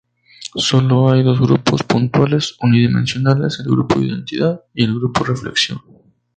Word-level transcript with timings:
Solo 0.55 1.11
hay 1.11 1.21
dos 1.21 1.39
grupos 1.39 1.83
puntuales 1.83 2.57
unidimensionales, 2.63 3.59
el 3.59 3.65
grupo 3.65 3.99
identidad 4.01 4.61
y 4.73 4.83
el 4.85 4.95
grupo 4.95 5.23
reflexión. 5.23 5.79